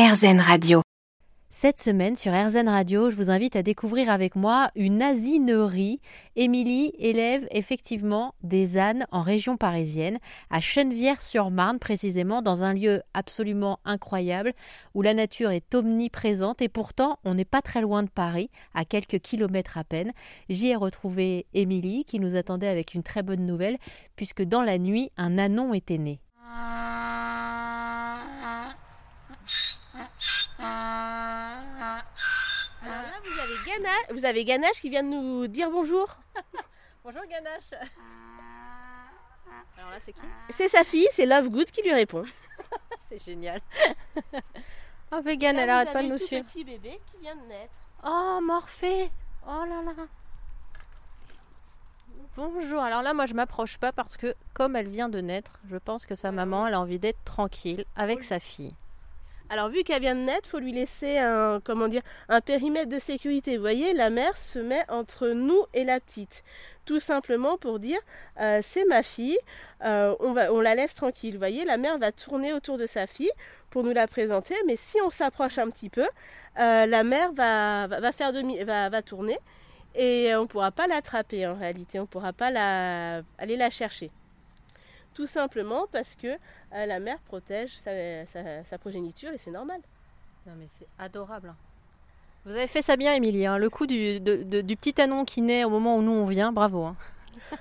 RZN 0.00 0.40
Radio. 0.40 0.80
Cette 1.50 1.78
semaine 1.78 2.16
sur 2.16 2.32
RZN 2.32 2.70
Radio, 2.70 3.10
je 3.10 3.16
vous 3.16 3.30
invite 3.30 3.54
à 3.54 3.62
découvrir 3.62 4.08
avec 4.08 4.34
moi 4.34 4.70
une 4.74 5.02
asinerie. 5.02 6.00
Émilie 6.36 6.94
élève 6.98 7.46
effectivement 7.50 8.34
des 8.42 8.78
ânes 8.78 9.04
en 9.12 9.20
région 9.20 9.58
parisienne, 9.58 10.18
à 10.48 10.60
Chenevière-sur-Marne 10.60 11.78
précisément, 11.78 12.40
dans 12.40 12.64
un 12.64 12.72
lieu 12.72 13.02
absolument 13.12 13.78
incroyable 13.84 14.54
où 14.94 15.02
la 15.02 15.12
nature 15.12 15.50
est 15.50 15.74
omniprésente 15.74 16.62
et 16.62 16.70
pourtant 16.70 17.18
on 17.24 17.34
n'est 17.34 17.44
pas 17.44 17.60
très 17.60 17.82
loin 17.82 18.02
de 18.02 18.08
Paris, 18.08 18.48
à 18.72 18.86
quelques 18.86 19.18
kilomètres 19.18 19.76
à 19.76 19.84
peine. 19.84 20.12
J'y 20.48 20.68
ai 20.68 20.76
retrouvé 20.76 21.44
Émilie 21.52 22.04
qui 22.04 22.20
nous 22.20 22.36
attendait 22.36 22.68
avec 22.68 22.94
une 22.94 23.02
très 23.02 23.22
bonne 23.22 23.44
nouvelle 23.44 23.76
puisque 24.16 24.44
dans 24.44 24.62
la 24.62 24.78
nuit 24.78 25.10
un 25.18 25.36
anon 25.36 25.74
était 25.74 25.98
né. 25.98 26.22
Ganache, 33.82 34.10
vous 34.12 34.24
avez 34.24 34.44
Ganache 34.44 34.80
qui 34.80 34.90
vient 34.90 35.02
de 35.02 35.08
nous 35.08 35.46
dire 35.46 35.70
bonjour. 35.70 36.06
Bonjour 37.04 37.22
Ganache. 37.26 37.72
Alors 39.78 39.90
là 39.90 39.96
c'est 40.00 40.12
qui? 40.12 40.20
C'est 40.50 40.68
sa 40.68 40.84
fille, 40.84 41.08
c'est 41.12 41.24
Lovegood 41.24 41.70
qui 41.70 41.82
lui 41.82 41.92
répond. 41.92 42.24
C'est 43.08 43.24
génial. 43.24 43.60
Oh 45.10 45.20
Vegan, 45.24 45.56
Là, 45.56 45.62
elle 45.62 45.70
arrête 45.70 45.92
pas 45.92 46.02
de 46.02 46.08
nous 46.08 46.18
suivre. 46.18 46.44
petit 46.44 46.62
bébé 46.62 47.00
qui 47.10 47.16
vient 47.22 47.34
de 47.34 47.46
naître. 47.48 47.72
Oh 48.06 48.38
Morphée 48.42 49.10
Oh 49.48 49.64
là 49.66 49.82
là 49.82 49.92
Bonjour, 52.36 52.80
alors 52.80 53.02
là 53.02 53.12
moi 53.14 53.26
je 53.26 53.34
m'approche 53.34 53.78
pas 53.78 53.90
parce 53.92 54.16
que 54.16 54.34
comme 54.54 54.76
elle 54.76 54.88
vient 54.88 55.08
de 55.08 55.20
naître, 55.20 55.58
je 55.68 55.76
pense 55.76 56.06
que 56.06 56.14
sa 56.14 56.30
maman 56.30 56.66
elle 56.68 56.74
a 56.74 56.80
envie 56.80 57.00
d'être 57.00 57.24
tranquille 57.24 57.84
avec 57.96 58.22
sa 58.22 58.38
fille. 58.38 58.74
Alors 59.52 59.68
vu 59.68 59.82
qu'elle 59.82 60.00
vient 60.00 60.14
de 60.14 60.20
naître, 60.20 60.48
faut 60.48 60.60
lui 60.60 60.70
laisser 60.70 61.18
un 61.18 61.60
comment 61.64 61.88
dire 61.88 62.02
un 62.28 62.40
périmètre 62.40 62.88
de 62.88 63.00
sécurité. 63.00 63.56
Vous 63.56 63.62
voyez, 63.62 63.92
la 63.94 64.08
mère 64.08 64.36
se 64.36 64.60
met 64.60 64.84
entre 64.88 65.26
nous 65.30 65.64
et 65.74 65.82
la 65.82 65.98
petite, 65.98 66.44
tout 66.84 67.00
simplement 67.00 67.58
pour 67.58 67.80
dire 67.80 67.98
euh, 68.40 68.60
c'est 68.62 68.84
ma 68.84 69.02
fille, 69.02 69.36
euh, 69.84 70.14
on 70.20 70.34
va 70.34 70.50
la 70.62 70.76
laisse 70.76 70.94
tranquille. 70.94 71.32
Vous 71.32 71.40
voyez, 71.40 71.64
la 71.64 71.78
mère 71.78 71.98
va 71.98 72.12
tourner 72.12 72.52
autour 72.52 72.78
de 72.78 72.86
sa 72.86 73.08
fille 73.08 73.32
pour 73.70 73.82
nous 73.82 73.92
la 73.92 74.06
présenter, 74.06 74.54
mais 74.68 74.76
si 74.76 74.98
on 75.04 75.10
s'approche 75.10 75.58
un 75.58 75.68
petit 75.68 75.90
peu, 75.90 76.06
euh, 76.60 76.86
la 76.86 77.02
mère 77.02 77.32
va 77.32 79.02
tourner 79.02 79.38
et 79.96 80.32
on 80.36 80.42
ne 80.42 80.46
pourra 80.46 80.70
pas 80.70 80.86
l'attraper 80.86 81.48
en 81.48 81.54
réalité, 81.56 81.98
on 81.98 82.02
ne 82.02 82.06
pourra 82.06 82.32
pas 82.32 82.52
la, 82.52 83.22
aller 83.38 83.56
la 83.56 83.70
chercher. 83.70 84.12
Tout 85.14 85.26
simplement 85.26 85.86
parce 85.92 86.14
que 86.14 86.28
euh, 86.28 86.86
la 86.86 86.98
mère 87.00 87.18
protège 87.20 87.76
sa, 87.78 87.90
sa- 88.26 88.64
sa 88.64 88.78
progéniture 88.78 89.30
et 89.32 89.38
c'est 89.38 89.50
normal. 89.50 89.80
Non 90.46 90.52
mais 90.58 90.68
c'est 90.78 90.86
adorable. 90.98 91.48
hein. 91.48 91.56
Vous 92.46 92.52
avez 92.52 92.66
fait 92.68 92.80
ça 92.82 92.96
bien 92.96 93.12
Émilie, 93.14 93.44
hein. 93.44 93.58
le 93.58 93.68
coup 93.68 93.86
du, 93.86 94.18
de- 94.20 94.44
de- 94.44 94.60
du 94.62 94.76
petit 94.76 94.98
anon 95.00 95.24
qui 95.26 95.42
naît 95.42 95.64
au 95.64 95.70
moment 95.70 95.96
où 95.96 96.02
nous 96.02 96.12
on 96.12 96.24
vient, 96.26 96.52
bravo. 96.52 96.84
hein. 96.84 96.96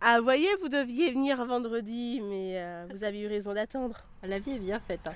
Ah, 0.00 0.20
voyez, 0.20 0.46
vous 0.62 0.68
deviez 0.68 1.10
venir 1.10 1.44
vendredi, 1.44 2.20
mais 2.22 2.52
euh, 2.56 2.86
vous 2.94 3.02
avez 3.02 3.18
eu 3.18 3.26
raison 3.26 3.52
d'attendre. 3.52 3.96
La 4.22 4.38
vie 4.38 4.52
est 4.52 4.58
bien 4.60 4.78
faite. 4.78 5.00
hein. 5.06 5.12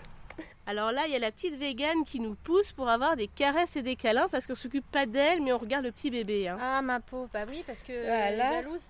Alors 0.67 0.91
là, 0.91 1.03
il 1.07 1.13
y 1.13 1.17
a 1.17 1.21
la 1.21 1.31
petite 1.31 1.55
végane 1.57 2.03
qui 2.05 2.19
nous 2.19 2.35
pousse 2.35 2.73
pour 2.73 2.89
avoir 2.89 3.15
des 3.15 3.29
caresses 3.29 3.77
et 3.77 3.83
des 3.83 3.95
câlins 3.95 4.27
parce 4.29 4.45
qu'on 4.45 4.57
s'occupe 4.57 4.85
pas 4.91 5.07
d'elle, 5.07 5.41
mais 5.41 5.53
on 5.53 5.59
regarde 5.59 5.85
le 5.85 5.93
petit 5.93 6.11
bébé. 6.11 6.49
Ah 6.61 6.83
ma 6.83 6.99
pauvre, 6.99 7.29
bah 7.33 7.45
oui 7.49 7.63
parce 7.65 7.85
que 7.85 7.93
Voilà. 7.93 8.27
elle 8.27 8.41
est 8.41 8.63
jalouse. 8.63 8.83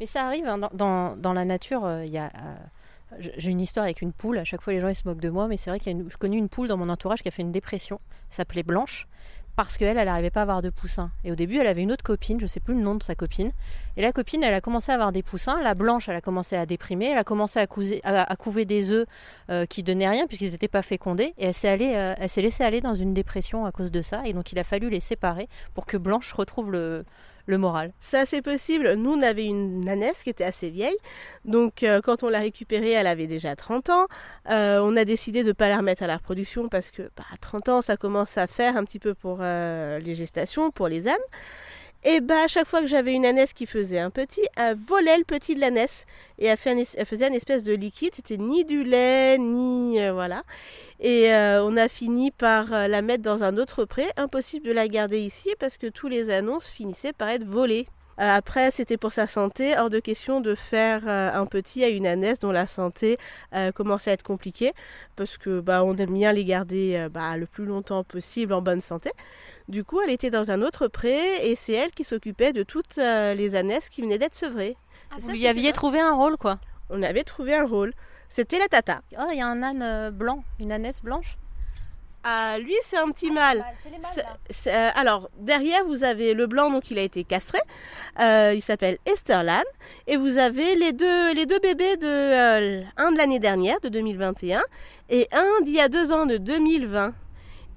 Mais 0.00 0.06
ça 0.06 0.24
arrive 0.26 0.46
hein, 0.46 0.58
dans, 0.72 1.32
la 1.32 1.44
nature, 1.44 1.84
euh, 1.84 2.04
il 2.04 2.12
y 2.12 2.18
a 2.18 2.26
euh, 2.26 2.54
j'ai 3.18 3.50
une 3.50 3.60
histoire 3.60 3.84
avec 3.84 4.02
une 4.02 4.12
poule, 4.12 4.38
à 4.38 4.44
chaque 4.44 4.60
fois 4.60 4.72
les 4.72 4.80
gens 4.80 4.88
ils 4.88 4.94
se 4.94 5.08
moquent 5.08 5.20
de 5.20 5.30
moi, 5.30 5.48
mais 5.48 5.56
c'est 5.56 5.70
vrai 5.70 5.80
une, 5.86 6.08
je 6.08 6.16
connais 6.16 6.36
une 6.36 6.48
poule 6.48 6.68
dans 6.68 6.76
mon 6.76 6.88
entourage 6.88 7.22
qui 7.22 7.28
a 7.28 7.30
fait 7.30 7.42
une 7.42 7.52
dépression, 7.52 7.98
s'appelait 8.30 8.62
Blanche 8.62 9.08
parce 9.56 9.76
qu'elle, 9.76 9.98
elle 9.98 10.06
n'arrivait 10.06 10.30
pas 10.30 10.38
à 10.38 10.42
avoir 10.44 10.62
de 10.62 10.70
poussins. 10.70 11.10
Et 11.24 11.32
au 11.32 11.34
début, 11.34 11.56
elle 11.56 11.66
avait 11.66 11.82
une 11.82 11.90
autre 11.90 12.04
copine, 12.04 12.38
je 12.38 12.46
sais 12.46 12.60
plus 12.60 12.74
le 12.74 12.80
nom 12.80 12.94
de 12.94 13.02
sa 13.02 13.16
copine. 13.16 13.50
Et 13.96 14.02
la 14.02 14.12
copine, 14.12 14.44
elle 14.44 14.54
a 14.54 14.60
commencé 14.60 14.92
à 14.92 14.94
avoir 14.94 15.10
des 15.10 15.24
poussins. 15.24 15.60
La 15.62 15.74
blanche, 15.74 16.08
elle 16.08 16.14
a 16.14 16.20
commencé 16.20 16.54
à 16.54 16.64
déprimer. 16.64 17.06
Elle 17.06 17.18
a 17.18 17.24
commencé 17.24 17.58
à, 17.58 18.36
couver 18.36 18.64
des 18.66 18.92
œufs 18.92 19.08
euh, 19.50 19.66
qui 19.66 19.82
donnaient 19.82 20.08
rien 20.08 20.28
puisqu'ils 20.28 20.52
n'étaient 20.52 20.68
pas 20.68 20.82
fécondés. 20.82 21.34
Et 21.38 21.46
elle 21.46 21.54
s'est, 21.54 21.68
allée, 21.68 21.86
elle 21.86 22.28
s'est 22.28 22.40
laissée 22.40 22.62
aller 22.62 22.80
dans 22.80 22.94
une 22.94 23.12
dépression 23.12 23.66
à 23.66 23.72
cause 23.72 23.90
de 23.90 24.00
ça. 24.00 24.22
Et 24.26 24.32
donc, 24.32 24.52
il 24.52 24.60
a 24.60 24.64
fallu 24.64 24.90
les 24.90 25.00
séparer 25.00 25.48
pour 25.74 25.86
que 25.86 25.96
Blanche 25.96 26.32
retrouve 26.32 26.70
le, 26.70 27.04
le 27.48 27.58
moral. 27.58 27.92
Ça, 27.98 28.26
c'est 28.26 28.42
possible. 28.42 28.92
Nous, 28.92 29.10
on 29.10 29.22
avait 29.22 29.44
une 29.44 29.80
nanesse 29.80 30.22
qui 30.22 30.30
était 30.30 30.44
assez 30.44 30.68
vieille. 30.68 30.96
Donc, 31.46 31.82
euh, 31.82 32.00
quand 32.02 32.22
on 32.22 32.28
l'a 32.28 32.40
récupérée, 32.40 32.90
elle 32.90 33.06
avait 33.06 33.26
déjà 33.26 33.56
30 33.56 33.88
ans. 33.88 34.06
Euh, 34.50 34.80
on 34.84 34.94
a 34.96 35.04
décidé 35.04 35.42
de 35.42 35.48
ne 35.48 35.52
pas 35.52 35.70
la 35.70 35.78
remettre 35.78 36.02
à 36.02 36.06
la 36.06 36.18
reproduction 36.18 36.68
parce 36.68 36.90
que 36.90 37.02
bah, 37.16 37.24
à 37.32 37.38
30 37.38 37.68
ans, 37.70 37.82
ça 37.82 37.96
commence 37.96 38.36
à 38.36 38.46
faire 38.46 38.76
un 38.76 38.84
petit 38.84 38.98
peu 38.98 39.14
pour 39.14 39.38
euh, 39.40 39.98
les 39.98 40.14
gestations, 40.14 40.70
pour 40.70 40.88
les 40.88 41.08
ânes. 41.08 41.16
Et 42.04 42.20
bah, 42.20 42.44
à 42.44 42.48
chaque 42.48 42.66
fois 42.66 42.80
que 42.80 42.86
j'avais 42.86 43.12
une 43.12 43.26
ânesse 43.26 43.52
qui 43.52 43.66
faisait 43.66 43.98
un 43.98 44.10
petit, 44.10 44.42
elle 44.56 44.76
volait 44.76 45.18
le 45.18 45.24
petit 45.24 45.54
de 45.54 45.60
l'ânesse. 45.60 46.06
Et 46.38 46.46
elle, 46.46 46.56
fait 46.56 46.70
un 46.70 47.04
faisait 47.06 47.26
espèce 47.32 47.64
de 47.64 47.72
liquide. 47.72 48.14
C'était 48.14 48.36
ni 48.36 48.64
du 48.64 48.84
lait, 48.84 49.36
ni. 49.38 50.00
euh, 50.00 50.12
voilà. 50.12 50.44
Et 51.00 51.32
euh, 51.32 51.64
on 51.64 51.76
a 51.76 51.88
fini 51.88 52.30
par 52.30 52.72
euh, 52.72 52.86
la 52.86 53.02
mettre 53.02 53.22
dans 53.24 53.42
un 53.42 53.56
autre 53.56 53.84
pré. 53.84 54.06
Impossible 54.16 54.68
de 54.68 54.72
la 54.72 54.86
garder 54.86 55.20
ici 55.20 55.50
parce 55.58 55.76
que 55.76 55.88
tous 55.88 56.08
les 56.08 56.30
annonces 56.30 56.68
finissaient 56.68 57.12
par 57.12 57.30
être 57.30 57.44
volés. 57.44 57.86
Euh, 58.18 58.36
après, 58.36 58.70
c'était 58.70 58.96
pour 58.96 59.12
sa 59.12 59.26
santé, 59.26 59.78
hors 59.78 59.90
de 59.90 60.00
question 60.00 60.40
de 60.40 60.54
faire 60.54 61.02
euh, 61.06 61.32
un 61.32 61.46
petit 61.46 61.84
à 61.84 61.88
une 61.88 62.06
ânesse 62.06 62.40
dont 62.40 62.50
la 62.50 62.66
santé 62.66 63.16
euh, 63.54 63.70
commençait 63.70 64.10
à 64.10 64.14
être 64.14 64.24
compliquée, 64.24 64.72
parce 65.14 65.38
que 65.38 65.60
bah, 65.60 65.84
on 65.84 65.96
aime 65.96 66.12
bien 66.12 66.32
les 66.32 66.44
garder 66.44 67.06
bah, 67.12 67.36
le 67.36 67.46
plus 67.46 67.64
longtemps 67.64 68.02
possible 68.02 68.52
en 68.52 68.62
bonne 68.62 68.80
santé. 68.80 69.10
Du 69.68 69.84
coup, 69.84 70.00
elle 70.00 70.10
était 70.10 70.30
dans 70.30 70.50
un 70.50 70.62
autre 70.62 70.88
pré 70.88 71.48
et 71.48 71.54
c'est 71.54 71.74
elle 71.74 71.90
qui 71.90 72.04
s'occupait 72.04 72.52
de 72.52 72.62
toutes 72.62 72.96
les 72.96 73.54
ânesses 73.54 73.88
qui 73.88 74.02
venaient 74.02 74.18
d'être 74.18 74.34
sevrées. 74.34 74.76
Et 75.16 75.20
Vous 75.20 75.28
ça, 75.28 75.32
lui 75.32 75.46
aviez 75.46 75.72
trouvé 75.72 76.00
un 76.00 76.14
rôle, 76.14 76.36
quoi? 76.36 76.58
On 76.90 77.02
avait 77.02 77.24
trouvé 77.24 77.54
un 77.54 77.66
rôle. 77.66 77.92
C'était 78.28 78.58
la 78.58 78.66
tata. 78.66 79.02
Oh, 79.18 79.28
il 79.30 79.38
y 79.38 79.40
a 79.40 79.46
un 79.46 79.62
âne 79.62 80.10
blanc, 80.10 80.42
une 80.58 80.72
ânesse 80.72 81.02
blanche? 81.02 81.36
Ah, 82.30 82.58
lui, 82.58 82.74
c'est 82.84 82.98
un 82.98 83.10
petit 83.10 83.30
mâle. 83.30 83.64
C'est- 84.14 84.24
c'est- 84.50 84.74
euh, 84.74 84.90
alors, 84.96 85.28
derrière, 85.38 85.82
vous 85.86 86.04
avez 86.04 86.34
le 86.34 86.46
blanc, 86.46 86.70
donc 86.70 86.90
il 86.90 86.98
a 86.98 87.02
été 87.02 87.24
castré. 87.24 87.58
Euh, 88.20 88.52
il 88.54 88.60
s'appelle 88.60 88.98
Esterlan. 89.06 89.62
Et 90.06 90.16
vous 90.18 90.36
avez 90.36 90.74
les 90.76 90.92
deux, 90.92 91.32
les 91.34 91.46
deux 91.46 91.58
bébés, 91.58 91.96
de, 91.96 92.06
euh, 92.06 92.82
un 92.98 93.12
de 93.12 93.16
l'année 93.16 93.38
dernière, 93.38 93.80
de 93.80 93.88
2021, 93.88 94.62
et 95.08 95.26
un 95.32 95.62
d'il 95.62 95.74
y 95.74 95.80
a 95.80 95.88
deux 95.88 96.12
ans, 96.12 96.26
de 96.26 96.36
2020. 96.36 97.14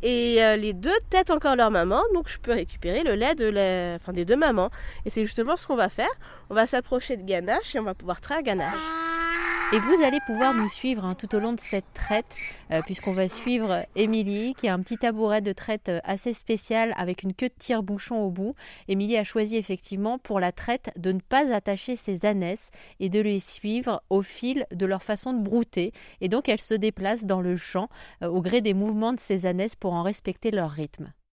Et 0.03 0.37
les 0.57 0.73
deux 0.73 0.97
têtent 1.11 1.29
encore 1.29 1.55
leur 1.55 1.69
maman, 1.69 2.01
donc 2.15 2.27
je 2.27 2.39
peux 2.39 2.53
récupérer 2.53 3.03
le 3.03 3.13
lait 3.13 3.35
de 3.35 3.45
la- 3.45 3.97
enfin, 4.01 4.13
des 4.13 4.25
deux 4.25 4.35
mamans. 4.35 4.71
Et 5.05 5.11
c'est 5.11 5.23
justement 5.23 5.55
ce 5.55 5.67
qu'on 5.67 5.75
va 5.75 5.89
faire. 5.89 6.09
On 6.49 6.55
va 6.55 6.65
s'approcher 6.65 7.17
de 7.17 7.23
Ganache 7.23 7.75
et 7.75 7.79
on 7.79 7.83
va 7.83 7.93
pouvoir 7.93 8.19
traire 8.19 8.41
Ganache. 8.41 8.73
Et 9.73 9.79
vous 9.79 10.03
allez 10.03 10.19
pouvoir 10.25 10.53
nous 10.53 10.67
suivre 10.67 11.05
hein, 11.05 11.15
tout 11.15 11.33
au 11.33 11.39
long 11.39 11.53
de 11.53 11.59
cette 11.61 11.93
traite, 11.93 12.35
euh, 12.71 12.81
puisqu'on 12.81 13.13
va 13.13 13.29
suivre 13.29 13.85
Émilie, 13.95 14.53
qui 14.55 14.67
a 14.67 14.73
un 14.73 14.79
petit 14.81 14.97
tabouret 14.97 15.39
de 15.39 15.53
traite 15.53 15.87
euh, 15.87 16.01
assez 16.03 16.33
spécial 16.33 16.93
avec 16.97 17.23
une 17.23 17.33
queue 17.33 17.47
de 17.47 17.53
tire-bouchon 17.57 18.19
au 18.19 18.31
bout. 18.31 18.53
Émilie 18.89 19.15
a 19.15 19.23
choisi 19.23 19.55
effectivement 19.55 20.19
pour 20.19 20.41
la 20.41 20.51
traite 20.51 20.91
de 20.97 21.13
ne 21.13 21.21
pas 21.21 21.55
attacher 21.55 21.95
ses 21.95 22.25
ânesses 22.25 22.71
et 22.99 23.07
de 23.07 23.21
les 23.21 23.39
suivre 23.39 24.03
au 24.09 24.21
fil 24.21 24.65
de 24.73 24.85
leur 24.85 25.03
façon 25.03 25.31
de 25.31 25.41
brouter. 25.41 25.93
Et 26.19 26.27
donc 26.27 26.49
elle 26.49 26.59
se 26.59 26.73
déplace 26.73 27.25
dans 27.25 27.39
le 27.39 27.55
champ 27.55 27.87
euh, 28.23 28.27
au 28.27 28.41
gré 28.41 28.59
des 28.59 28.73
mouvements 28.73 29.13
de 29.13 29.21
ses 29.21 29.45
ânesses 29.45 29.77
pour 29.77 29.93
en 29.93 30.03
respecter 30.03 30.51
leur 30.51 30.69
rythme. 30.71 31.13